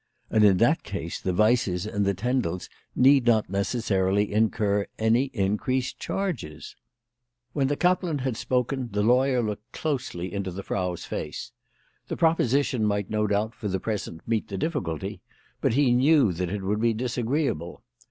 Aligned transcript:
And 0.31 0.43
in 0.43 0.57
that 0.57 0.81
case 0.81 1.21
the 1.21 1.31
Weisses 1.31 1.85
and 1.85 2.03
the 2.05 2.15
Tendels 2.15 2.69
need 2.95 3.27
not 3.27 3.51
necessarily 3.51 4.33
incur 4.33 4.87
any 4.97 5.25
increased 5.25 5.99
charges. 5.99 6.75
When 7.53 7.67
the 7.67 7.75
kaplan 7.75 8.17
had 8.17 8.35
spoken 8.35 8.89
the 8.93 9.03
lawyer 9.03 9.43
looked 9.43 9.71
closely 9.73 10.33
into 10.33 10.49
the 10.49 10.63
Frau's 10.63 11.05
face. 11.05 11.51
The 12.07 12.17
proposition 12.17 12.83
might 12.83 13.11
no 13.11 13.27
doubt 13.27 13.53
for 13.53 13.67
the 13.67 13.79
present 13.79 14.21
meet 14.27 14.47
the 14.47 14.57
difficulty, 14.57 15.21
but 15.61 15.73
he 15.73 15.91
knew 15.93 16.33
that 16.33 16.49
it 16.49 16.63
would 16.63 16.81
be 16.81 16.95
disagreeable. 16.95 17.83